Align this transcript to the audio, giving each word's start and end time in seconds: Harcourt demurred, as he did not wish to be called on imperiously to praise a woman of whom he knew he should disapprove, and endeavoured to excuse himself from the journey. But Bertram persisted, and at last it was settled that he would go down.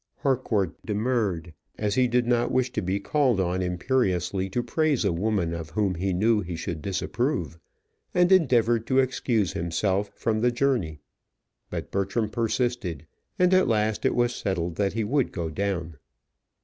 Harcourt 0.21 0.83
demurred, 0.83 1.53
as 1.77 1.93
he 1.93 2.07
did 2.07 2.25
not 2.25 2.49
wish 2.51 2.71
to 2.71 2.81
be 2.81 2.99
called 2.99 3.39
on 3.39 3.61
imperiously 3.61 4.49
to 4.49 4.63
praise 4.63 5.05
a 5.05 5.13
woman 5.13 5.53
of 5.53 5.69
whom 5.69 5.93
he 5.93 6.11
knew 6.11 6.41
he 6.41 6.55
should 6.55 6.81
disapprove, 6.81 7.59
and 8.11 8.31
endeavoured 8.31 8.87
to 8.87 8.97
excuse 8.97 9.53
himself 9.53 10.09
from 10.15 10.41
the 10.41 10.51
journey. 10.51 11.01
But 11.69 11.91
Bertram 11.91 12.31
persisted, 12.31 13.05
and 13.37 13.53
at 13.53 13.67
last 13.67 14.03
it 14.03 14.15
was 14.15 14.33
settled 14.35 14.75
that 14.77 14.93
he 14.93 15.03
would 15.03 15.31
go 15.31 15.51
down. 15.51 15.97